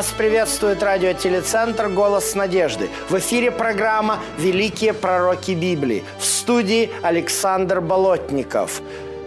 Вас 0.00 0.14
приветствует 0.16 0.82
радиотелецентр 0.82 1.90
«Голос 1.90 2.34
надежды». 2.34 2.88
В 3.10 3.18
эфире 3.18 3.50
программа 3.50 4.18
«Великие 4.38 4.94
пророки 4.94 5.50
Библии». 5.50 6.04
В 6.18 6.24
студии 6.24 6.90
Александр 7.02 7.82
Болотников. 7.82 8.80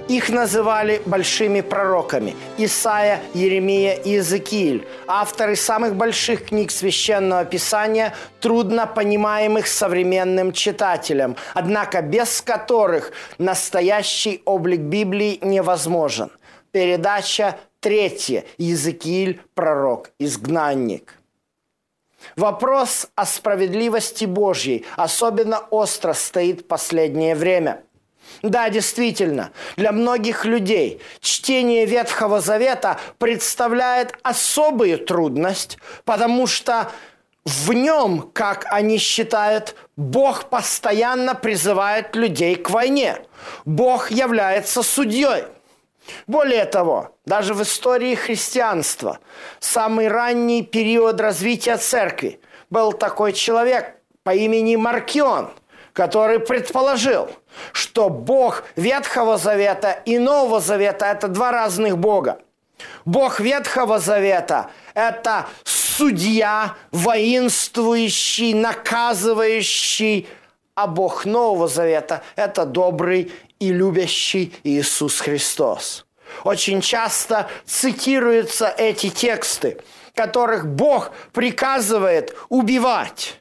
Их 0.07 0.29
называли 0.29 0.99
большими 1.05 1.61
пророками– 1.61 2.35
Исаия, 2.57 3.19
Еремия 3.35 3.93
и 3.93 4.13
Иезекииль, 4.13 4.87
авторы 5.05 5.55
самых 5.55 5.95
больших 5.95 6.45
книг 6.45 6.71
Священного 6.71 7.45
Писания, 7.45 8.15
трудно 8.39 8.87
понимаемых 8.87 9.67
современным 9.67 10.51
читателям, 10.53 11.35
однако 11.53 12.01
без 12.01 12.41
которых 12.41 13.11
настоящий 13.37 14.41
облик 14.45 14.79
Библии 14.79 15.37
невозможен. 15.43 16.31
Передача 16.71 17.57
Третье. 17.83 18.45
Иезекииль, 18.57 19.41
пророк, 19.55 20.11
изгнанник. 20.17 21.15
Вопрос 22.37 23.07
о 23.15 23.25
справедливости 23.25 24.23
Божьей 24.23 24.85
особенно 24.95 25.59
остро 25.69 26.13
стоит 26.13 26.61
в 26.61 26.67
последнее 26.67 27.35
время. 27.35 27.83
Да, 28.41 28.69
действительно, 28.69 29.51
для 29.75 29.91
многих 29.91 30.45
людей 30.45 31.01
чтение 31.19 31.85
Ветхого 31.85 32.39
Завета 32.39 33.01
представляет 33.17 34.17
особую 34.23 34.99
трудность, 34.99 35.77
потому 36.05 36.47
что 36.47 36.89
в 37.43 37.73
нем, 37.73 38.31
как 38.31 38.65
они 38.69 38.97
считают, 38.97 39.75
Бог 39.97 40.45
постоянно 40.45 41.35
призывает 41.35 42.15
людей 42.15 42.55
к 42.55 42.69
войне. 42.69 43.17
Бог 43.65 44.09
является 44.09 44.83
судьей– 44.83 45.43
более 46.27 46.65
того, 46.65 47.15
даже 47.25 47.53
в 47.53 47.61
истории 47.61 48.15
христианства, 48.15 49.19
самый 49.59 50.07
ранний 50.07 50.63
период 50.63 51.19
развития 51.21 51.77
церкви, 51.77 52.39
был 52.69 52.93
такой 52.93 53.33
человек 53.33 53.95
по 54.23 54.33
имени 54.33 54.75
Маркион, 54.75 55.51
который 55.93 56.39
предположил, 56.39 57.29
что 57.71 58.09
Бог 58.09 58.63
Ветхого 58.75 59.37
Завета 59.37 59.91
и 60.05 60.17
Нового 60.17 60.59
Завета– 60.59 61.05
это 61.07 61.27
два 61.27 61.51
разных 61.51 61.97
Бога. 61.97 62.39
Бог 63.05 63.39
Ветхого 63.39 63.99
Завета 63.99 64.69
это 64.93 65.47
судья, 65.63 66.75
воинствующий, 66.91 68.53
наказывающий, 68.53 70.27
а 70.75 70.87
Бог 70.87 71.25
Нового 71.25 71.67
Завета– 71.67 72.23
это 72.35 72.65
добрый 72.65 73.31
и 73.59 73.71
любящий 73.71 74.53
Иисус 74.63 75.19
Христос. 75.19 76.05
Очень 76.43 76.81
часто 76.81 77.49
цитируются 77.65 78.73
эти 78.77 79.09
тексты, 79.09 79.79
которых 80.15 80.67
Бог 80.67 81.11
приказывает 81.31 82.35
убивать. 82.49 83.39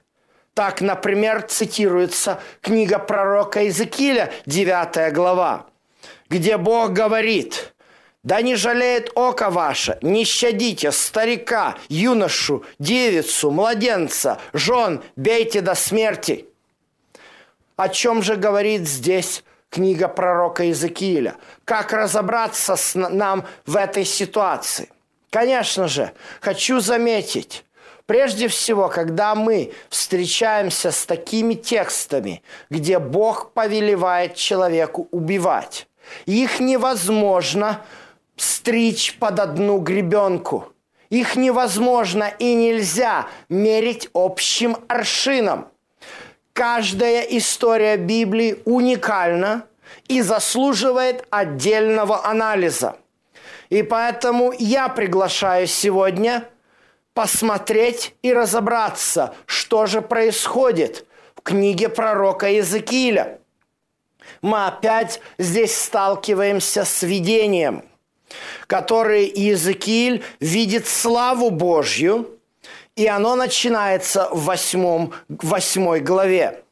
Так, 0.54 0.82
например, 0.82 1.42
цитируется 1.42 2.40
книга 2.60 2.98
пророка 2.98 3.62
Иезекииля, 3.62 4.30
9 4.44 5.12
глава, 5.14 5.66
где 6.28 6.58
Бог 6.58 6.92
говорит, 6.92 7.72
«Да 8.22 8.42
не 8.42 8.54
жалеет 8.54 9.10
око 9.14 9.50
ваше, 9.50 9.98
не 10.02 10.24
щадите 10.24 10.92
старика, 10.92 11.76
юношу, 11.88 12.64
девицу, 12.78 13.50
младенца, 13.50 14.38
жен, 14.52 15.02
бейте 15.16 15.62
до 15.62 15.74
смерти». 15.74 16.51
О 17.76 17.88
чем 17.88 18.22
же 18.22 18.36
говорит 18.36 18.88
здесь 18.88 19.44
книга 19.70 20.08
пророка 20.08 20.64
Иезекииля? 20.64 21.36
Как 21.64 21.92
разобраться 21.92 22.76
с 22.76 22.94
нам 22.94 23.44
в 23.66 23.76
этой 23.76 24.04
ситуации? 24.04 24.90
Конечно 25.30 25.88
же, 25.88 26.12
хочу 26.40 26.80
заметить, 26.80 27.64
Прежде 28.06 28.48
всего, 28.48 28.88
когда 28.88 29.34
мы 29.34 29.72
встречаемся 29.88 30.90
с 30.90 31.06
такими 31.06 31.54
текстами, 31.54 32.42
где 32.68 32.98
Бог 32.98 33.52
повелевает 33.52 34.34
человеку 34.34 35.08
убивать, 35.12 35.86
их 36.26 36.60
невозможно 36.60 37.80
стричь 38.36 39.16
под 39.18 39.38
одну 39.40 39.78
гребенку. 39.78 40.72
Их 41.10 41.36
невозможно 41.36 42.32
и 42.38 42.54
нельзя 42.54 43.28
мерить 43.48 44.08
общим 44.14 44.76
аршином. 44.88 45.68
Каждая 46.52 47.22
история 47.22 47.96
Библии 47.96 48.60
уникальна 48.66 49.66
и 50.08 50.20
заслуживает 50.20 51.26
отдельного 51.30 52.26
анализа. 52.26 52.96
И 53.70 53.82
поэтому 53.82 54.52
я 54.58 54.88
приглашаю 54.88 55.66
сегодня 55.66 56.46
посмотреть 57.14 58.14
и 58.20 58.34
разобраться, 58.34 59.34
что 59.46 59.86
же 59.86 60.02
происходит 60.02 61.06
в 61.36 61.40
книге 61.40 61.88
пророка 61.88 62.48
Иезекииля. 62.50 63.38
Мы 64.42 64.66
опять 64.66 65.20
здесь 65.38 65.76
сталкиваемся 65.76 66.84
с 66.84 67.02
видением, 67.02 67.82
которое 68.66 69.24
Иезекииль 69.24 70.22
видит 70.38 70.86
славу 70.86 71.50
Божью– 71.50 72.28
и 72.96 73.06
оно 73.06 73.36
начинается 73.36 74.28
в 74.30 74.44
восьмом, 74.44 75.12
восьмой 75.28 76.00
главе. 76.00 76.62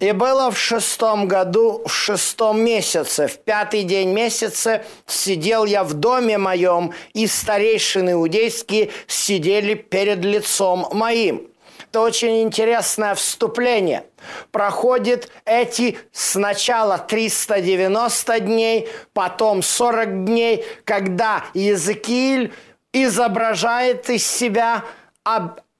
И 0.00 0.12
было 0.12 0.50
в 0.50 0.58
шестом 0.58 1.28
году, 1.28 1.82
в 1.84 1.92
шестом 1.92 2.62
месяце, 2.62 3.26
в 3.26 3.38
пятый 3.38 3.82
день 3.82 4.12
месяца 4.12 4.82
сидел 5.06 5.66
я 5.66 5.84
в 5.84 5.92
доме 5.92 6.38
моем, 6.38 6.94
и 7.12 7.26
старейшины 7.26 8.12
иудейские 8.12 8.90
сидели 9.06 9.74
перед 9.74 10.24
лицом 10.24 10.88
моим. 10.92 11.48
Это 11.90 12.00
очень 12.00 12.42
интересное 12.42 13.14
вступление. 13.14 14.04
Проходит 14.52 15.30
эти 15.44 15.98
сначала 16.12 16.96
390 16.96 18.40
дней, 18.40 18.88
потом 19.12 19.62
40 19.62 20.24
дней, 20.24 20.64
когда 20.84 21.44
Иезекииль 21.52 22.54
изображает 22.92 24.08
из 24.08 24.26
себя 24.26 24.84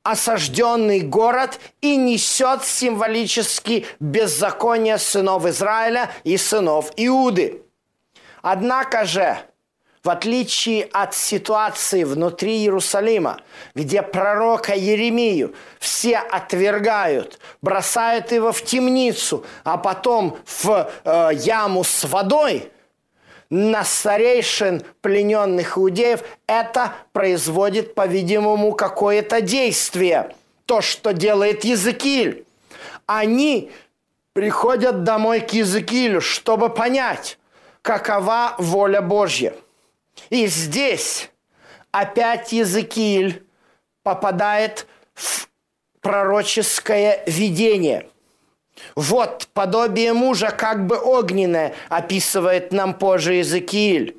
осажденный 0.02 1.00
город 1.00 1.60
и 1.80 1.96
несет 1.96 2.64
символически 2.64 3.86
беззаконие 4.00 4.98
сынов 4.98 5.46
Израиля 5.46 6.10
и 6.24 6.36
сынов 6.36 6.90
Иуды. 6.96 7.62
Однако 8.42 9.04
же, 9.04 9.38
в 10.02 10.08
отличие 10.08 10.84
от 10.84 11.14
ситуации 11.14 12.04
внутри 12.04 12.56
Иерусалима, 12.58 13.40
где 13.74 14.00
пророка 14.00 14.74
Еремию 14.74 15.54
все 15.78 16.16
отвергают, 16.16 17.38
бросают 17.60 18.32
его 18.32 18.52
в 18.52 18.62
темницу, 18.62 19.44
а 19.64 19.76
потом 19.76 20.38
в 20.46 20.90
э, 21.04 21.30
яму 21.34 21.84
с 21.84 22.04
водой– 22.04 22.72
на 23.50 23.84
старейшин 23.84 24.82
плененных 25.00 25.76
иудеев, 25.76 26.22
это 26.46 26.94
производит, 27.12 27.94
по-видимому, 27.94 28.72
какое-то 28.72 29.40
действие. 29.40 30.34
То, 30.66 30.80
что 30.80 31.12
делает 31.12 31.64
Языкиль. 31.64 32.46
Они 33.06 33.72
приходят 34.32 35.02
домой 35.02 35.40
к 35.40 35.50
Языкилю, 35.52 36.20
чтобы 36.20 36.68
понять, 36.68 37.38
какова 37.82 38.54
воля 38.58 39.02
Божья. 39.02 39.52
И 40.28 40.46
здесь 40.46 41.30
опять 41.90 42.52
Языкиль 42.52 43.44
попадает 44.04 44.86
в 45.14 45.48
пророческое 46.00 47.24
видение– 47.26 48.06
вот 48.96 49.48
подобие 49.52 50.12
мужа 50.12 50.50
как 50.50 50.86
бы 50.86 50.98
огненное, 50.98 51.74
описывает 51.88 52.72
нам 52.72 52.94
позже 52.94 53.34
Иезекииль. 53.34 54.16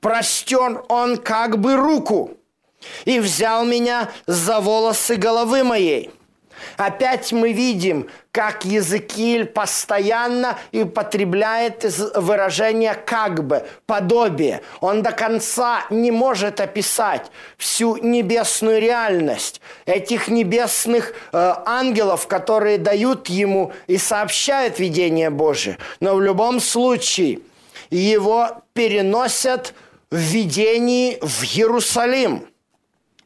Простер 0.00 0.84
он 0.88 1.16
как 1.16 1.58
бы 1.58 1.76
руку 1.76 2.36
и 3.04 3.18
взял 3.20 3.64
меня 3.64 4.10
за 4.26 4.60
волосы 4.60 5.16
головы 5.16 5.64
моей– 5.64 6.10
Опять 6.76 7.32
мы 7.32 7.52
видим, 7.52 8.08
как 8.32 8.64
Языкиль 8.64 9.46
постоянно 9.46 10.58
употребляет 10.72 11.84
выражение 12.14 12.94
«как 12.94 13.46
бы», 13.46 13.66
«подобие». 13.86 14.62
Он 14.80 15.02
до 15.02 15.12
конца 15.12 15.84
не 15.90 16.10
может 16.10 16.60
описать 16.60 17.30
всю 17.56 17.96
небесную 17.96 18.80
реальность 18.80 19.60
этих 19.86 20.28
небесных 20.28 21.14
э, 21.32 21.54
ангелов, 21.64 22.26
которые 22.26 22.78
дают 22.78 23.28
ему 23.28 23.72
и 23.86 23.96
сообщают 23.96 24.78
видение 24.78 25.30
Божие. 25.30 25.78
Но 26.00 26.14
в 26.14 26.20
любом 26.20 26.60
случае 26.60 27.40
его 27.90 28.62
переносят 28.74 29.72
в 30.10 30.16
видении 30.16 31.18
в 31.20 31.42
Иерусалим– 31.42 32.46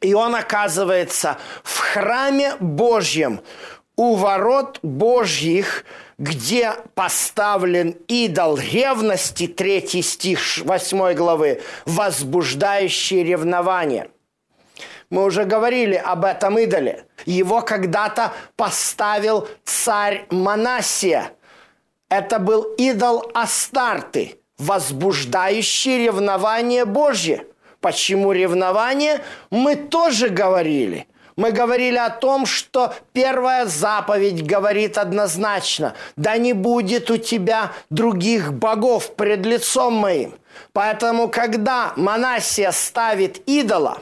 и 0.01 0.13
он 0.13 0.35
оказывается 0.35 1.37
в 1.63 1.77
храме 1.77 2.55
Божьем, 2.59 3.41
у 3.95 4.15
ворот 4.15 4.79
Божьих, 4.81 5.85
где 6.17 6.73
поставлен 6.95 7.91
идол 8.07 8.57
ревности, 8.57 9.47
третий 9.47 10.01
стих 10.01 10.39
8 10.63 11.13
главы, 11.13 11.61
возбуждающий 11.85 13.23
ревнование. 13.23 14.09
Мы 15.11 15.25
уже 15.25 15.43
говорили 15.43 15.95
об 15.95 16.25
этом 16.25 16.57
идоле. 16.57 17.05
Его 17.25 17.61
когда-то 17.61 18.33
поставил 18.55 19.47
царь 19.65 20.25
Манасия. 20.31 21.33
Это 22.09 22.39
был 22.39 22.73
идол 22.77 23.29
Астарты, 23.33 24.39
возбуждающий 24.57 26.05
ревнование 26.05 26.85
Божье– 26.85 27.45
Почему 27.81 28.31
ревнование? 28.31 29.21
Мы 29.49 29.75
тоже 29.75 30.29
говорили. 30.29 31.07
Мы 31.35 31.51
говорили 31.51 31.97
о 31.97 32.11
том, 32.11 32.45
что 32.45 32.93
первая 33.13 33.65
заповедь 33.65 34.45
говорит 34.45 34.97
однозначно, 34.97 35.95
да 36.15 36.37
не 36.37 36.53
будет 36.53 37.09
у 37.09 37.17
тебя 37.17 37.71
других 37.89 38.53
богов 38.53 39.15
пред 39.15 39.45
лицом 39.45 39.93
моим. 39.95 40.35
Поэтому, 40.73 41.29
когда 41.29 41.93
Манасия 41.95 42.71
ставит 42.71 43.41
идола, 43.47 44.01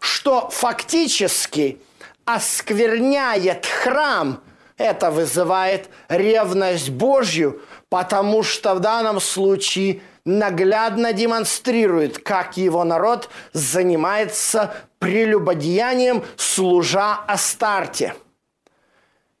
что 0.00 0.48
фактически 0.50 1.78
оскверняет 2.24 3.66
храм, 3.66 4.40
это 4.78 5.10
вызывает 5.10 5.90
ревность 6.08 6.90
Божью, 6.90 7.60
потому 7.88 8.42
что 8.42 8.74
в 8.74 8.80
данном 8.80 9.20
случае 9.20 10.00
наглядно 10.28 11.14
демонстрирует, 11.14 12.18
как 12.18 12.58
его 12.58 12.84
народ 12.84 13.30
занимается 13.54 14.74
прелюбодеянием, 14.98 16.22
служа 16.36 17.14
Астарте. 17.26 18.14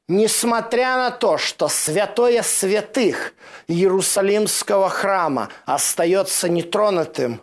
Несмотря 0.08 0.96
на 0.96 1.10
то, 1.10 1.36
что 1.36 1.68
святое 1.68 2.42
святых 2.42 3.34
Иерусалимского 3.66 4.88
храма 4.88 5.50
остается 5.66 6.48
нетронутым, 6.48 7.42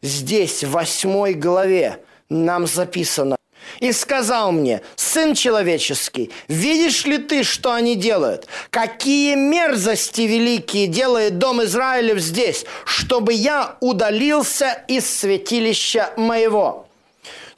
здесь, 0.00 0.64
в 0.64 0.70
восьмой 0.70 1.34
главе, 1.34 2.02
нам 2.30 2.66
записано, 2.66 3.37
и 3.80 3.92
сказал 3.92 4.52
мне, 4.52 4.82
«Сын 4.96 5.34
человеческий, 5.34 6.30
видишь 6.48 7.04
ли 7.04 7.18
ты, 7.18 7.42
что 7.42 7.72
они 7.72 7.94
делают? 7.94 8.46
Какие 8.70 9.34
мерзости 9.34 10.22
великие 10.22 10.86
делает 10.86 11.38
Дом 11.38 11.62
Израилев 11.64 12.18
здесь, 12.18 12.64
чтобы 12.84 13.32
я 13.32 13.76
удалился 13.80 14.84
из 14.88 15.08
святилища 15.08 16.12
моего?» 16.16 16.88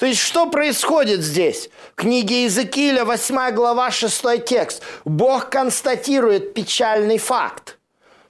То 0.00 0.06
есть 0.06 0.20
что 0.20 0.46
происходит 0.46 1.20
здесь? 1.20 1.68
В 1.92 1.96
книге 1.96 2.44
Иезекииля, 2.44 3.04
8 3.04 3.50
глава, 3.54 3.90
6 3.90 4.44
текст. 4.46 4.82
Бог 5.04 5.50
констатирует 5.50 6.54
печальный 6.54 7.18
факт. 7.18 7.76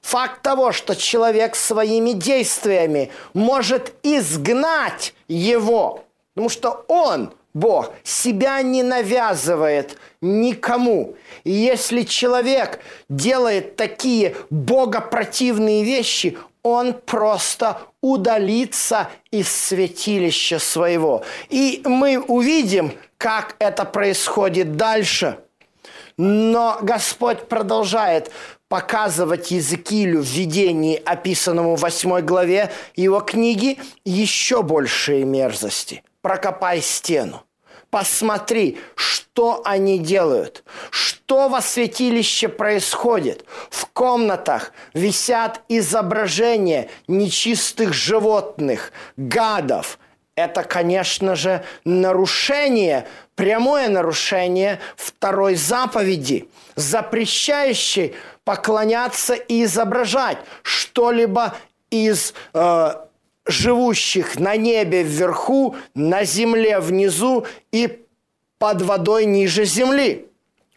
Факт 0.03 0.43
того, 0.43 0.73
что 0.73 0.97
человек 0.97 1.55
своими 1.55 2.11
действиями 2.11 3.13
может 3.35 3.93
изгнать 4.03 5.15
его. 5.29 6.05
Потому 6.35 6.49
что 6.49 6.85
он, 6.89 7.33
Бог, 7.53 7.93
себя 8.05 8.63
не 8.63 8.83
навязывает 8.83 9.99
никому. 10.21 11.17
И 11.45 11.51
если 11.51 12.03
человек 12.03 12.81
делает 13.09 13.77
такие 13.77 14.37
богопротивные 14.51 15.83
вещи, 15.83 16.39
он 16.63 16.93
просто 16.93 17.79
удалится 18.03 19.11
из 19.31 19.49
святилища 19.49 20.59
своего. 20.59 21.25
И 21.49 21.83
мы 21.85 22.19
увидим, 22.21 22.93
как 23.19 23.57
это 23.59 23.85
происходит 23.85 24.77
дальше. 24.77 25.39
Но 26.17 26.79
Господь 26.83 27.49
продолжает 27.49 28.31
показывать 28.69 29.51
Языкилю 29.51 30.21
в 30.21 30.27
видении, 30.27 31.03
описанному 31.05 31.77
в 31.77 31.81
8 31.81 32.21
главе 32.21 32.71
его 32.95 33.21
книги, 33.21 33.79
еще 34.05 34.63
большие 34.63 35.25
мерзости. 35.25 36.05
Прокопай 36.23 36.81
стену. 36.81 37.45
Посмотри, 37.91 38.79
что 38.95 39.63
они 39.65 39.99
делают, 39.99 40.63
что 40.91 41.49
во 41.49 41.61
святилище 41.61 42.49
происходит. 42.49 43.45
В 43.69 43.87
комнатах 43.87 44.73
висят 44.95 45.63
изображения 45.69 46.89
нечистых 47.09 47.93
животных, 47.93 48.93
гадов. 49.17 49.99
Это, 50.37 50.63
конечно 50.63 51.35
же, 51.35 51.65
нарушение, 51.85 53.09
прямое 53.35 53.89
нарушение 53.89 54.79
второй 54.97 55.57
заповеди, 55.57 56.49
запрещающей 56.77 58.15
поклоняться 58.45 59.35
и 59.35 59.65
изображать 59.65 60.39
что-либо 60.63 61.57
из 61.91 62.35
э, 62.55 62.93
живущих 63.47 64.39
на 64.39 64.57
небе 64.57 65.03
вверху, 65.03 65.77
на 65.95 66.25
земле 66.25 66.81
внизу 66.81 67.47
и 67.73 68.05
под 68.59 68.83
водой 68.83 69.25
ниже 69.25 69.65
земли. 69.65 70.27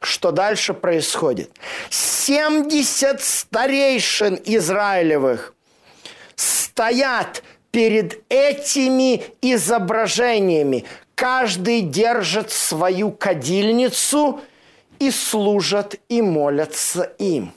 Что 0.02 0.32
дальше 0.32 0.74
происходит? 0.74 1.52
70 1.90 3.22
старейшин 3.22 4.40
Израилевых 4.44 5.54
стоят 6.36 7.44
перед 7.72 8.22
этими 8.30 9.24
изображениями. 9.42 10.86
Каждый 11.16 11.82
держит 11.82 12.52
свою 12.52 13.12
кадильницу 13.12 14.42
и 15.00 15.10
служат 15.12 15.96
и 16.10 16.22
молятся 16.22 17.04
им. 17.18 17.54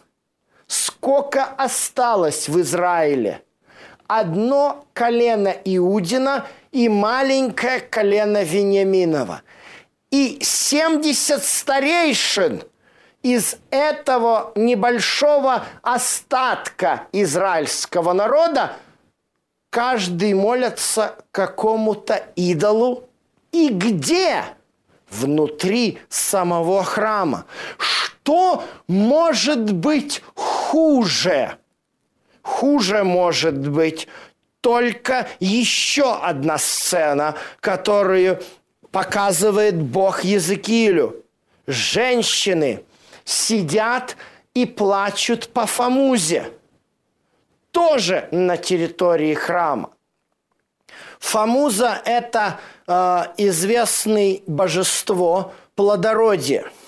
Сколько 0.66 1.44
осталось 1.44 2.48
в 2.48 2.60
Израиле– 2.60 3.42
одно 4.08 4.84
колено 4.92 5.54
Иудина 5.64 6.46
и 6.72 6.88
маленькое 6.88 7.80
колено 7.80 8.42
Вениаминова. 8.42 9.42
И 10.10 10.38
70 10.40 11.42
старейшин 11.42 12.62
из 13.22 13.56
этого 13.70 14.52
небольшого 14.54 15.64
остатка 15.82 17.08
израильского 17.12 18.12
народа 18.12 18.76
каждый 19.70 20.32
молится 20.34 21.16
какому-то 21.32 22.22
идолу. 22.36 23.08
И 23.52 23.68
где? 23.68 24.44
Внутри 25.10 25.98
самого 26.08 26.84
храма. 26.84 27.46
Что 27.78 28.64
может 28.86 29.72
быть 29.72 30.22
хуже? 30.34 31.58
Хуже 32.46 33.02
может 33.02 33.58
быть 33.58 34.06
только 34.60 35.26
еще 35.40 36.14
одна 36.14 36.58
сцена, 36.58 37.34
которую 37.58 38.40
показывает 38.92 39.74
Бог 39.74 40.22
Языкилю. 40.22 41.24
Женщины 41.66 42.84
сидят 43.24 44.16
и 44.54 44.64
плачут 44.64 45.48
по 45.48 45.66
Фамузе, 45.66 46.52
тоже 47.72 48.28
на 48.30 48.56
территории 48.56 49.34
храма. 49.34 49.90
Фамуза– 51.18 52.00
это 52.04 52.60
э, 52.86 53.24
известное 53.38 54.38
божество 54.46 55.52
плодородия– 55.74 56.70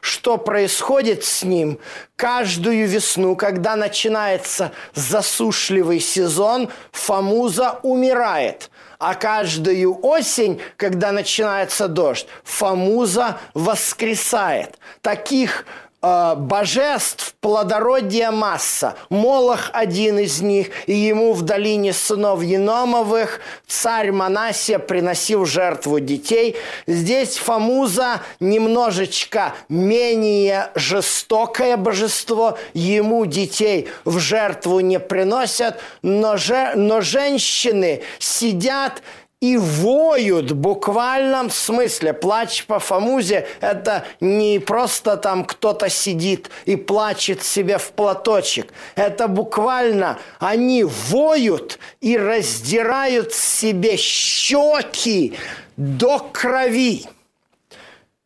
что 0.00 0.38
происходит 0.38 1.24
с 1.24 1.42
ним 1.42 1.78
каждую 2.16 2.86
весну, 2.86 3.36
когда 3.36 3.76
начинается 3.76 4.72
засушливый 4.94 6.00
сезон, 6.00 6.70
Фамуза 6.92 7.80
умирает. 7.82 8.70
А 8.98 9.14
каждую 9.14 9.98
осень, 10.06 10.60
когда 10.76 11.10
начинается 11.10 11.88
дождь, 11.88 12.26
Фамуза 12.44 13.40
воскресает. 13.52 14.78
Таких 15.00 15.66
э, 16.02 16.34
божеств 16.36 17.34
плодородия 17.40 18.30
масса. 18.30 18.94
Молох 19.10 19.70
один 19.72 20.18
из 20.18 20.40
них, 20.40 20.68
и 20.86 20.92
ему 20.92 21.32
в 21.32 21.42
долине 21.42 21.92
сынов 21.92 22.42
Еномовых 22.42 23.40
царь 23.66 24.12
Манасия 24.12 24.78
приносил 24.78 25.44
жертву 25.44 26.00
детей. 26.00 26.56
Здесь 26.86 27.36
Фамуза 27.38 28.20
немножечко 28.40 29.54
менее 29.68 30.70
жестокое 30.74 31.76
божество, 31.76 32.58
ему 32.74 33.26
детей 33.26 33.88
в 34.04 34.18
жертву 34.18 34.80
не 34.80 35.00
приносят, 35.00 35.80
но, 36.02 36.36
же, 36.36 36.72
но 36.76 37.00
женщины 37.00 38.02
сидят 38.18 39.02
и 39.42 39.56
воют 39.56 40.52
в 40.52 40.54
буквальном 40.54 41.50
смысле. 41.50 42.12
Плач 42.12 42.64
по 42.64 42.78
Фамузе– 42.78 43.48
это 43.60 44.04
не 44.20 44.60
просто 44.60 45.16
там 45.16 45.44
кто-то 45.44 45.88
сидит 45.88 46.48
и 46.64 46.76
плачет 46.76 47.42
себе 47.42 47.78
в 47.78 47.90
платочек. 47.90 48.72
Это 48.94 49.26
буквально 49.26 50.20
они 50.38 50.84
воют 50.84 51.80
и 52.00 52.16
раздирают 52.16 53.34
себе 53.34 53.96
щеки 53.96 55.36
до 55.76 56.20
крови. 56.20 57.04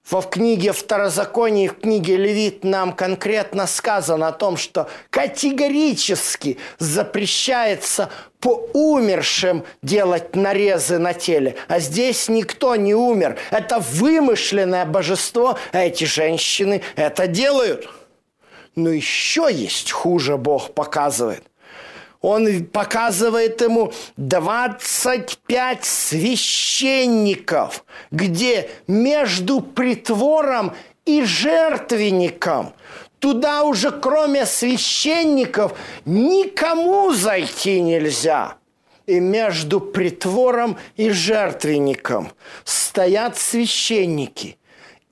В 0.08 0.22
книге 0.22 0.70
Второзаконии, 0.70 1.66
в 1.66 1.80
книге 1.80 2.16
Левит 2.16 2.62
нам 2.62 2.92
конкретно 2.92 3.66
сказано 3.66 4.28
о 4.28 4.32
том, 4.32 4.56
что 4.56 4.88
категорически 5.10 6.58
запрещается 6.78 8.08
по 8.38 8.68
умершим 8.72 9.64
делать 9.82 10.36
нарезы 10.36 10.98
на 10.98 11.12
теле. 11.12 11.56
А 11.66 11.80
здесь 11.80 12.28
никто 12.28 12.76
не 12.76 12.94
умер. 12.94 13.36
Это 13.50 13.80
вымышленное 13.80 14.86
божество, 14.86 15.58
а 15.72 15.80
эти 15.80 16.04
женщины 16.04 16.82
это 16.94 17.26
делают. 17.26 17.88
Но 18.76 18.90
еще 18.90 19.48
есть 19.50 19.90
хуже 19.90 20.36
Бог 20.36 20.72
показывает– 20.72 21.42
он 22.26 22.64
показывает 22.64 23.60
ему 23.60 23.92
25 24.16 25.84
священников, 25.84 27.84
где 28.10 28.68
между 28.88 29.60
притвором 29.60 30.74
и 31.04 31.22
жертвенником 31.22 32.74
туда 33.20 33.62
уже 33.62 33.92
кроме 33.92 34.44
священников 34.44 35.78
никому 36.04 37.12
зайти 37.12 37.80
нельзя. 37.80 38.56
И 39.06 39.20
между 39.20 39.80
притвором 39.80 40.78
и 40.96 41.10
жертвенником 41.10 42.32
стоят 42.64 43.38
священники. 43.38 44.58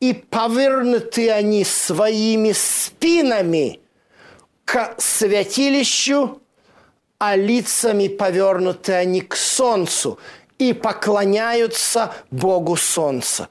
И 0.00 0.14
повернуты 0.14 1.30
они 1.30 1.64
своими 1.64 2.50
спинами 2.50 3.78
к 4.64 4.96
святилищу 4.98 6.40
а 7.18 7.36
лицами 7.36 8.08
повернуты 8.08 8.92
они 8.92 9.20
к 9.20 9.36
солнцу 9.36 10.18
и 10.58 10.72
поклоняются 10.72 12.12
Богу 12.30 12.76
солнца. 12.76 13.48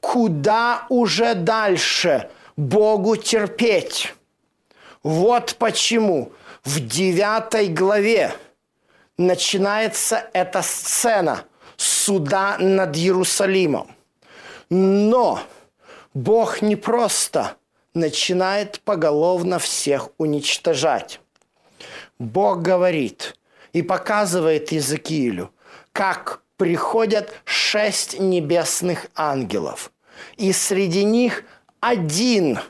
Куда 0.00 0.86
уже 0.88 1.34
дальше 1.34 2.30
Богу 2.56 3.16
терпеть? 3.16 4.14
Вот 5.02 5.56
почему 5.58 6.32
в 6.64 6.80
девятой 6.80 7.68
главе 7.68 8.34
начинается 9.16 10.28
эта 10.32 10.62
сцена 10.62 11.44
суда 11.76 12.56
над 12.58 12.96
Иерусалимом. 12.96 13.94
Но 14.70 15.40
Бог 16.14 16.62
не 16.62 16.76
просто 16.76 17.56
начинает 17.92 18.80
поголовно 18.80 19.58
всех 19.58 20.10
уничтожать. 20.18 21.20
Бог 22.18 22.62
говорит 22.62 23.36
и 23.72 23.82
показывает 23.82 24.72
Иезекиилю, 24.72 25.52
как 25.92 26.42
приходят 26.56 27.34
шесть 27.44 28.18
небесных 28.18 29.06
ангелов. 29.14 29.92
И 30.36 30.52
среди 30.52 31.04
них 31.04 31.44
один 31.80 32.60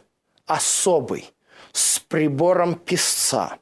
особый 0.47 1.33
с 1.73 1.99
прибором 1.99 2.75
писца. 2.75 3.59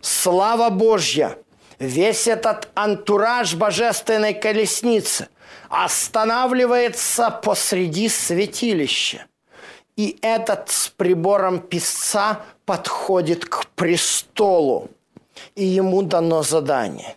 Слава 0.00 0.70
Божья! 0.70 1.38
Весь 1.78 2.26
этот 2.26 2.68
антураж 2.74 3.54
божественной 3.54 4.34
колесницы 4.34 5.28
останавливается 5.68 7.30
посреди 7.30 8.08
святилища. 8.08 9.26
И 9.96 10.18
этот 10.22 10.70
с 10.70 10.88
прибором 10.88 11.60
писца 11.60 12.42
подходит 12.68 13.44
к 13.46 13.66
престолу. 13.74 14.90
И 15.54 15.64
ему 15.64 16.02
дано 16.02 16.42
задание. 16.42 17.16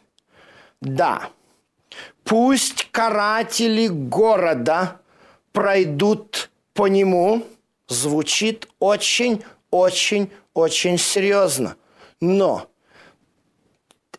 Да, 0.80 1.30
пусть 2.24 2.90
каратели 2.92 3.88
города 3.88 5.02
пройдут 5.52 6.50
по 6.74 6.88
нему, 6.88 7.44
звучит 7.90 8.70
очень-очень-очень 8.80 10.98
серьезно. 10.98 11.76
Но 12.22 12.68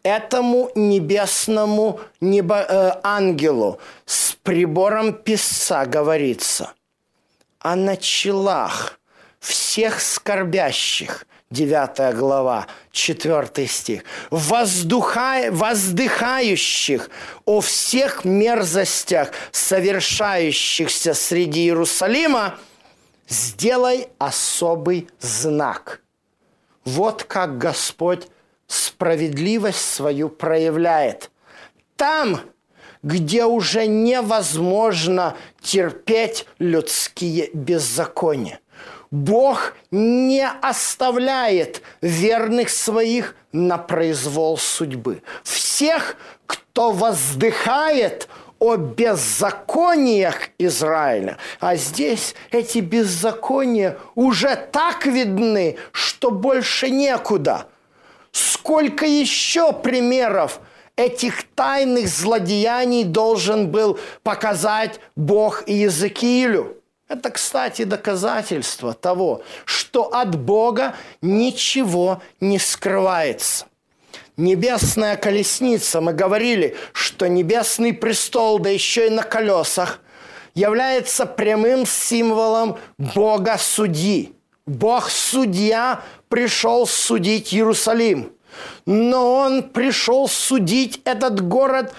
этому 0.03 0.71
небесному 0.75 2.01
небо, 2.21 2.67
э, 2.69 3.01
ангелу 3.03 3.79
с 4.05 4.35
прибором 4.43 5.15
писца 5.15 5.87
говорится 5.87 6.75
о 7.59 7.75
началах 7.75 8.99
всех 9.43 10.01
скорбящих, 10.01 11.27
9 11.51 12.15
глава, 12.15 12.69
4 12.93 13.67
стих, 13.67 14.05
воздуха, 14.31 15.49
воздыхающих 15.51 17.11
о 17.45 17.61
всех 17.61 18.25
мерзостях, 18.25 19.33
совершающихся 19.51 21.13
среди 21.13 21.65
Иерусалима, 21.65 22.59
сделай 23.29 24.09
особый 24.19 25.09
знак. 25.19 26.01
Вот 26.85 27.25
как 27.25 27.59
Господь 27.59 28.29
справедливость 28.69 29.93
свою 29.95 30.29
проявляет. 30.29 31.31
Там, 31.97 32.41
где 33.03 33.45
уже 33.45 33.87
невозможно 33.87 35.37
терпеть 35.61 36.47
людские 36.59 37.51
беззакония. 37.53 38.61
Бог 39.13 39.75
не 39.91 40.49
оставляет 40.63 41.83
верных 42.01 42.71
своих 42.71 43.37
на 43.53 43.77
произвол 43.77 44.57
судьбы. 44.57 45.23
Всех, 45.45 46.17
кто 46.47 46.93
воздыхает 46.93 48.27
о 48.59 48.77
беззакониях 48.77 50.49
Израиля. 50.57 51.37
А 51.61 51.77
здесь 51.77 52.35
эти 52.51 52.79
беззакония 52.79 53.99
уже 54.15 54.57
так 54.57 55.05
видны, 55.05 55.77
что 55.93 56.31
больше 56.31 56.89
некуда. 56.89 57.67
Сколько 58.31 59.05
еще 59.05 59.75
примеров 59.75 60.59
этих 60.97 61.45
тайных 61.55 62.09
злодеяний 62.09 63.05
должен 63.05 63.71
был 63.71 63.99
показать 64.23 65.01
Бог 65.17 65.69
Иезекиилю? 65.69 66.82
Это, 67.13 67.31
кстати, 67.31 67.85
доказательство 67.85 68.95
того, 68.95 69.43
что 69.67 70.15
от 70.15 70.35
Бога 70.35 70.95
ничего 71.21 72.23
не 72.41 72.59
скрывается. 72.59 73.67
Небесная 74.39 75.17
колесница, 75.17 76.01
мы 76.01 76.15
говорили, 76.15 76.75
что 76.95 77.29
небесный 77.29 77.93
престол, 77.93 78.61
да 78.61 78.71
еще 78.71 79.09
и 79.09 79.11
на 79.11 79.25
колесах, 79.25 80.01
является 80.55 81.27
прямым 81.27 81.85
символом 81.85 82.79
Бога 82.97 83.59
судьи. 83.59 84.33
Бог 84.65 85.11
судья 85.11 86.01
пришел 86.31 86.87
судить 86.87 87.53
Иерусалим. 87.53 88.33
Но 88.87 89.35
он 89.35 89.65
пришел 89.65 90.29
судить 90.29 91.03
этот 91.05 91.47
город 91.47 91.93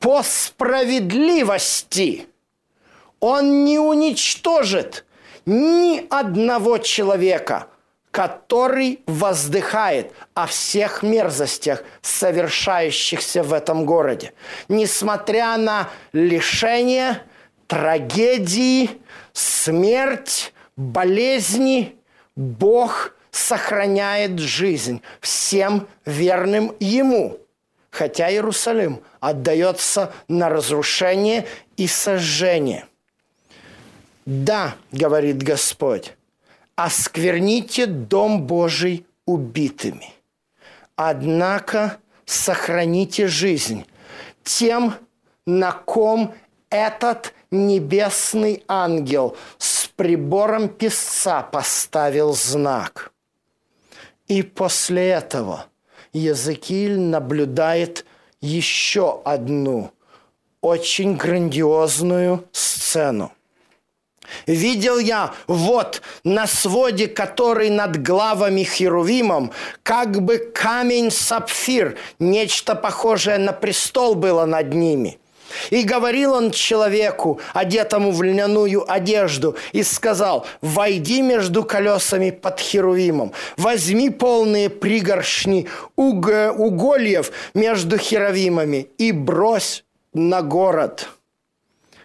по 0.00 0.22
справедливости– 0.22 2.28
он 3.24 3.64
не 3.64 3.78
уничтожит 3.78 5.06
ни 5.46 6.06
одного 6.10 6.76
человека, 6.76 7.68
который 8.10 9.00
воздыхает 9.06 10.12
о 10.34 10.46
всех 10.46 11.02
мерзостях, 11.02 11.84
совершающихся 12.02 13.42
в 13.42 13.54
этом 13.54 13.86
городе. 13.86 14.34
Несмотря 14.68 15.56
на 15.56 15.88
лишения, 16.12 17.22
трагедии, 17.66 18.90
смерть, 19.32 20.52
болезни, 20.76 21.96
Бог 22.36 23.16
сохраняет 23.30 24.38
жизнь 24.38 25.00
всем 25.22 25.88
верным 26.04 26.76
Ему. 26.78 27.38
Хотя 27.90 28.30
Иерусалим 28.30 29.00
отдается 29.20 30.12
на 30.28 30.50
разрушение 30.50 31.46
и 31.78 31.86
сожжение– 31.86 32.84
да, 34.26 34.76
говорит 34.90 35.42
Господь, 35.42 36.14
оскверните 36.76 37.86
дом 37.86 38.46
Божий 38.46 39.06
убитыми. 39.26 40.12
Однако 40.96 41.98
сохраните 42.24 43.26
жизнь 43.26 43.84
тем, 44.42 44.94
на 45.46 45.72
ком 45.72 46.34
этот 46.70 47.34
небесный 47.50 48.64
ангел 48.66 49.36
с 49.58 49.88
прибором 49.88 50.68
песца 50.68 51.42
поставил 51.42 52.32
знак. 52.32 53.12
И 54.26 54.42
после 54.42 55.08
этого 55.10 55.66
Языкиль 56.14 56.98
наблюдает 56.98 58.06
еще 58.40 59.20
одну 59.24 59.90
очень 60.62 61.16
грандиозную 61.16 62.48
сцену– 62.52 63.30
Видел 64.46 64.98
я 64.98 65.32
вот 65.46 66.02
на 66.24 66.46
своде, 66.46 67.08
который 67.08 67.70
над 67.70 68.02
главами 68.02 68.62
Херувимом, 68.62 69.52
как 69.82 70.22
бы 70.22 70.38
камень-сапфир, 70.38 71.96
нечто 72.18 72.74
похожее 72.74 73.38
на 73.38 73.52
престол 73.52 74.14
было 74.14 74.44
над 74.44 74.74
ними. 74.74 75.18
И 75.70 75.82
говорил 75.82 76.34
он 76.34 76.50
человеку, 76.50 77.40
одетому 77.52 78.12
в 78.12 78.22
льняную 78.22 78.90
одежду, 78.90 79.56
и 79.72 79.82
сказал, 79.82 80.46
«Войди 80.60 81.22
между 81.22 81.64
колесами 81.64 82.30
под 82.30 82.60
Херувимом, 82.60 83.32
возьми 83.56 84.10
полные 84.10 84.68
пригоршни 84.70 85.68
уг... 85.96 86.28
угольев 86.56 87.30
между 87.54 87.98
Херувимами 87.98 88.88
и 88.98 89.12
брось 89.12 89.84
на 90.12 90.42
город» 90.42 91.08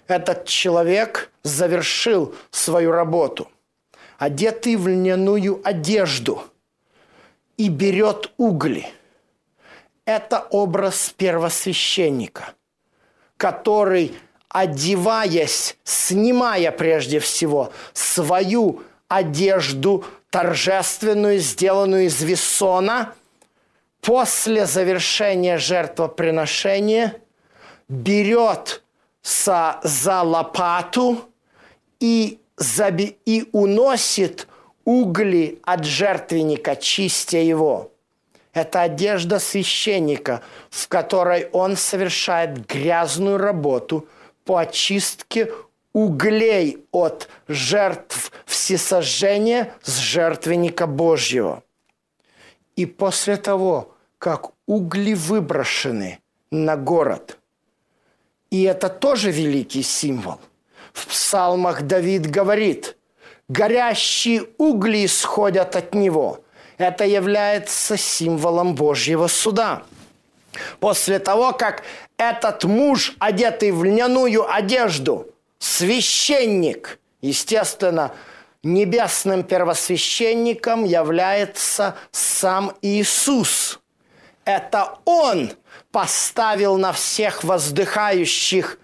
этот 0.10 0.45
человек 0.45 1.32
завершил 1.43 2.36
свою 2.52 2.91
работу, 2.91 3.50
одетый 4.17 4.76
в 4.76 4.88
льняную 4.88 5.62
одежду, 5.63 6.43
и 7.58 7.69
берет 7.69 8.32
угли. 8.38 8.88
Это 10.06 10.48
образ 10.50 11.13
первосвященника, 11.15 12.54
который, 13.38 14.15
одеваясь, 14.48 15.78
снимая 15.84 16.72
прежде 16.72 17.19
всего 17.19 17.72
свою 17.93 18.84
одежду 19.08 20.06
торжественную, 20.30 21.39
сделанную 21.39 22.06
из 22.06 22.22
весона, 22.22 23.13
после 24.02 24.65
завершения 24.65 25.58
жертвоприношения 25.58 27.15
берет 27.88 28.84
са, 29.22 29.80
за 29.84 30.22
лопату 30.22 31.30
и, 32.00 32.40
заби, 32.58 33.18
и 33.26 33.46
уносит 33.52 34.48
угли 34.86 35.60
от 35.64 35.84
жертвенника, 35.84 36.76
чистя 36.76 37.38
его. 37.38 37.92
Это 38.54 38.82
одежда 38.82 39.40
священника, 39.40 40.42
в 40.70 40.88
которой 40.88 41.50
он 41.52 41.76
совершает 41.76 42.66
грязную 42.66 43.38
работу 43.38 44.08
по 44.46 44.58
очистке 44.58 45.52
углей 45.94 46.86
от 46.92 47.30
жертв 47.48 48.32
всесожжения 48.46 49.74
с 49.84 49.98
жертвенника 49.98 50.88
Божьего. 50.88 51.64
И 52.76 52.86
после 52.86 53.38
того, 53.38 53.96
как 54.18 54.52
угли 54.66 55.14
выброшены 55.14 56.20
на 56.52 56.76
город– 56.76 57.38
и 58.50 58.64
это 58.64 58.90
тоже 58.90 59.32
великий 59.32 59.84
символ. 59.84 60.40
В 60.94 61.08
псалмах 61.08 61.84
Давид 61.84 62.30
говорит, 62.30 62.98
горящие 63.48 64.46
угли 64.58 65.06
исходят 65.06 65.76
от 65.76 65.94
него. 65.94 66.44
Это 66.78 67.06
является 67.06 67.98
символом 67.98 68.76
Божьего 68.76 69.28
суда. 69.28 69.84
После 70.80 71.20
того, 71.20 71.52
как 71.54 71.84
этот 72.18 72.64
муж, 72.64 73.16
одетый 73.20 73.72
в 73.72 73.84
льняную 73.84 74.52
одежду, 74.52 75.28
священник, 75.60 77.00
естественно, 77.22 78.14
небесным 78.64 79.44
первосвященником 79.44 80.86
является 80.86 81.96
сам 82.12 82.74
Иисус. 82.82 83.80
Это 84.46 84.98
Он 85.06 85.52
поставил 85.91 86.78
на 86.78 86.93
всех 86.93 87.43
воздыхающих 87.43 88.80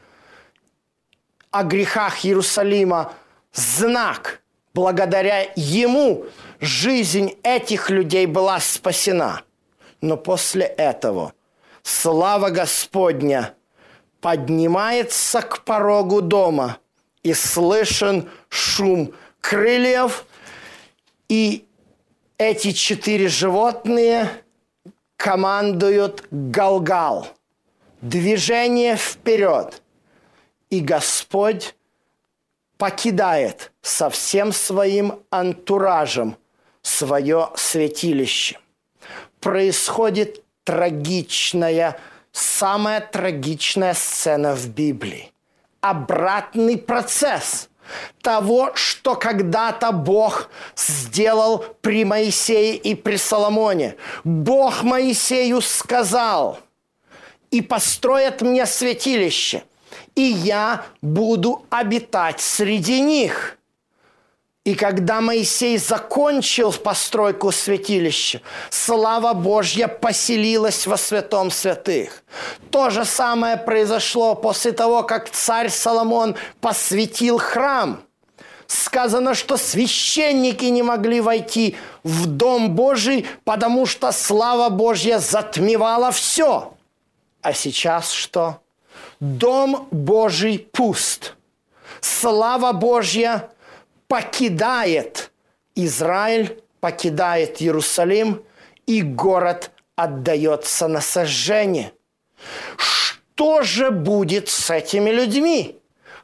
о 1.51 1.63
грехах 1.63 2.25
Иерусалима 2.25 3.13
знак. 3.53 4.41
Благодаря 4.73 5.51
Ему 5.55 6.25
жизнь 6.59 7.37
этих 7.43 7.89
людей 7.89 8.25
была 8.25 8.59
спасена. 8.59 9.43
Но 10.01 10.17
после 10.17 10.65
этого 10.65 11.33
слава 11.83 12.49
Господня 12.49 13.53
поднимается 14.19 15.41
к 15.41 15.63
порогу 15.63 16.21
дома, 16.21 16.79
и 17.23 17.33
слышен 17.33 18.29
шум 18.49 19.13
крыльев, 19.41 20.25
и 21.27 21.65
эти 22.37 22.71
четыре 22.71 23.27
животные 23.27 24.29
командуют 25.17 26.25
Галгал. 26.31 27.27
Движение 28.01 28.95
вперед. 28.95 29.81
И 30.69 30.79
Господь 30.79 31.75
покидает 32.77 33.71
со 33.81 34.09
всем 34.09 34.51
своим 34.51 35.23
антуражем 35.29 36.37
свое 36.81 37.49
святилище. 37.55 38.59
Происходит 39.39 40.43
трагичная, 40.63 41.99
самая 42.31 43.01
трагичная 43.01 43.93
сцена 43.93 44.55
в 44.55 44.67
Библии. 44.69 45.31
Обратный 45.81 46.77
процесс 46.77 47.69
того, 48.21 48.71
что 48.75 49.15
когда-то 49.15 49.91
Бог 49.91 50.49
сделал 50.75 51.65
при 51.81 52.05
Моисее 52.05 52.75
и 52.75 52.95
при 52.95 53.17
Соломоне. 53.17 53.95
Бог 54.23 54.83
Моисею 54.83 55.61
сказал, 55.61 56.59
и 57.51 57.61
построят 57.61 58.41
мне 58.41 58.65
святилище, 58.65 59.63
и 60.15 60.21
я 60.21 60.85
буду 61.01 61.65
обитать 61.69 62.41
среди 62.41 63.01
них– 63.01 63.57
и 64.65 64.73
когда 64.73 65.21
Моисей 65.21 65.77
закончил 65.77 66.73
постройку 66.73 67.51
святилища, 67.51 68.41
слава 68.71 69.33
Божья 69.33 69.87
поселилась 69.87 70.87
во 70.87 70.97
святом 70.97 71.51
святых. 71.51 72.23
То 72.71 72.89
же 72.89 73.05
самое 73.05 73.57
произошло 73.57 74.33
после 74.33 74.71
того, 74.71 75.03
как 75.03 75.29
царь 75.29 75.69
Соломон 75.69 76.35
посвятил 76.61 77.37
храм. 77.37 78.01
Сказано, 78.65 79.35
что 79.35 79.57
священники 79.57 80.65
не 80.65 80.81
могли 80.81 81.21
войти 81.21 81.77
в 82.03 82.25
Дом 82.25 82.73
Божий, 82.73 83.27
потому 83.43 83.85
что 83.85 84.11
слава 84.11 84.69
Божья 84.69 85.19
затмевала 85.19 86.09
все. 86.11 86.73
А 87.43 87.53
сейчас 87.53 88.11
что? 88.11 88.61
Дом 89.19 89.87
Божий 89.91 90.57
пуст. 90.57 91.35
Слава 92.01 92.71
Божья 92.71 93.49
покидает 94.07 95.31
Израиль, 95.75 96.61
покидает 96.79 97.61
Иерусалим, 97.61 98.43
и 98.85 99.01
город 99.01 99.71
отдается 99.95 100.87
на 100.87 101.01
сожжение. 101.01 101.93
Что 102.77 103.63
же 103.63 103.91
будет 103.91 104.49
с 104.49 104.69
этими 104.69 105.09
людьми, 105.09 105.79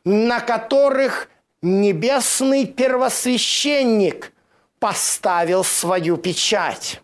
на 0.06 0.40
которых 0.40 1.30
небесный 1.62 2.66
первосвященник 2.66 4.34
поставил 4.80 5.64
свою 5.64 6.18
печать? 6.18 7.02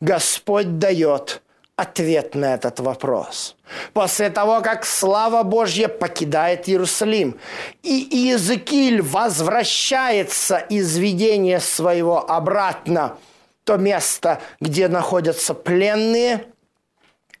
Господь 0.00 0.78
дает 0.78 1.42
ответ 1.80 2.34
на 2.34 2.54
этот 2.54 2.80
вопрос. 2.80 3.56
После 3.92 4.30
того, 4.30 4.60
как 4.60 4.84
слава 4.84 5.42
Божья 5.42 5.88
покидает 5.88 6.68
Иерусалим, 6.68 7.38
и 7.82 8.08
Иезекииль 8.10 9.02
возвращается 9.02 10.58
из 10.58 10.96
видения 10.96 11.60
своего 11.60 12.30
обратно, 12.30 13.16
то 13.64 13.76
место, 13.76 14.40
где 14.60 14.88
находятся 14.88 15.54
пленные– 15.54 16.44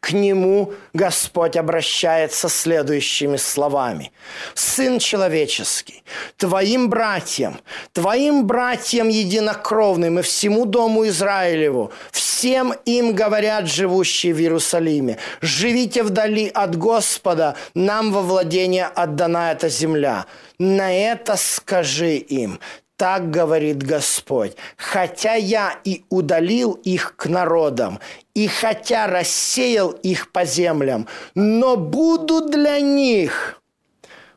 к 0.00 0.12
нему 0.12 0.72
Господь 0.94 1.56
обращается 1.56 2.48
следующими 2.48 3.36
словами. 3.36 4.12
«Сын 4.54 4.98
человеческий, 4.98 6.02
твоим 6.38 6.88
братьям, 6.88 7.60
твоим 7.92 8.46
братьям 8.46 9.08
единокровным 9.08 10.18
и 10.18 10.22
всему 10.22 10.64
дому 10.64 11.06
Израилеву, 11.06 11.92
всем 12.40 12.72
им 12.86 13.14
говорят 13.14 13.66
живущие 13.66 14.32
в 14.32 14.40
Иерусалиме, 14.40 15.18
живите 15.42 16.02
вдали 16.02 16.48
от 16.48 16.74
Господа, 16.74 17.54
нам 17.74 18.12
во 18.12 18.22
владение 18.22 18.86
отдана 18.86 19.52
эта 19.52 19.68
земля. 19.68 20.24
На 20.58 20.90
это 20.90 21.36
скажи 21.36 22.16
им, 22.16 22.58
так 22.96 23.30
говорит 23.30 23.82
Господь, 23.82 24.56
хотя 24.78 25.34
я 25.34 25.78
и 25.84 26.04
удалил 26.08 26.72
их 26.82 27.14
к 27.16 27.26
народам, 27.26 28.00
и 28.32 28.46
хотя 28.46 29.06
рассеял 29.06 29.90
их 29.90 30.32
по 30.32 30.46
землям, 30.46 31.08
но 31.34 31.76
буду 31.76 32.48
для 32.48 32.80
них, 32.80 33.60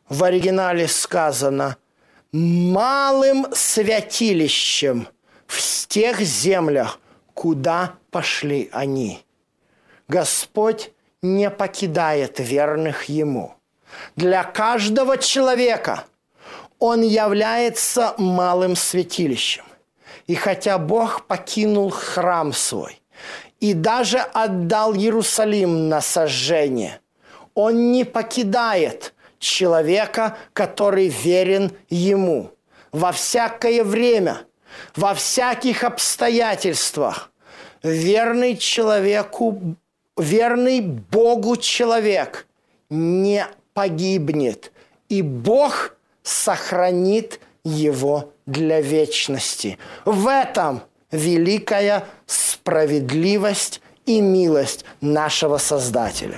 в 0.09 0.25
оригинале 0.25 0.89
сказано, 0.89 1.77
малым 2.33 3.47
святилищем 3.53 5.07
в 5.47 5.87
тех 5.87 6.19
землях, 6.19 6.99
куда 7.33 7.95
пошли 8.11 8.69
они. 8.71 9.23
Господь 10.07 10.91
не 11.21 11.49
покидает 11.49 12.39
верных 12.39 13.05
Ему. 13.05 13.55
Для 14.15 14.43
каждого 14.43 15.17
человека– 15.17 16.05
он 16.83 17.01
является 17.01 18.13
малым 18.17 18.75
святилищем. 18.75 19.63
И 20.27 20.35
хотя 20.35 20.77
Бог 20.77 21.27
покинул 21.27 21.91
храм 21.91 22.51
свой 22.51 23.01
и 23.61 23.73
даже 23.73 24.17
отдал 24.17 24.93
Иерусалим 24.93 25.87
на 25.87 26.01
сожжение, 26.01 26.99
он 27.53 27.93
не 27.93 28.03
покидает 28.03 29.13
человека, 29.39 30.35
который 30.51 31.07
верен 31.07 31.71
ему 31.89 32.51
во 32.91 33.13
всякое 33.13 33.85
время, 33.85 34.41
во 34.95 35.13
всяких 35.13 35.83
обстоятельствах. 35.83 37.31
Верный 37.81 38.55
человеку, 38.57 39.75
верный 40.17 40.81
Богу 40.81 41.57
человек 41.57 42.47
не 42.89 43.45
погибнет. 43.73 44.71
И 45.09 45.21
Бог– 45.21 45.95
сохранит 46.23 47.39
его 47.63 48.33
для 48.45 48.81
вечности. 48.81 49.77
В 50.05 50.27
этом 50.27 50.81
великая 51.11 52.05
справедливость 52.25 53.81
и 54.05 54.19
милость 54.21 54.85
нашего 55.01 55.57
Создателя. 55.57 56.37